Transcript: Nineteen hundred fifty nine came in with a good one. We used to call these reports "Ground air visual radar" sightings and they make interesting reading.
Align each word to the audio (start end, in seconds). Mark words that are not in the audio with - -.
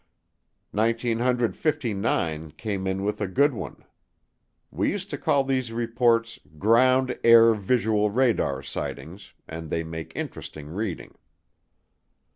Nineteen 0.73 1.19
hundred 1.19 1.55
fifty 1.55 1.93
nine 1.93 2.49
came 2.53 2.87
in 2.87 3.03
with 3.03 3.21
a 3.21 3.27
good 3.27 3.53
one. 3.53 3.85
We 4.71 4.89
used 4.89 5.11
to 5.11 5.17
call 5.19 5.43
these 5.43 5.71
reports 5.71 6.39
"Ground 6.57 7.19
air 7.23 7.53
visual 7.53 8.09
radar" 8.09 8.63
sightings 8.63 9.35
and 9.47 9.69
they 9.69 9.83
make 9.83 10.11
interesting 10.15 10.69
reading. 10.69 11.13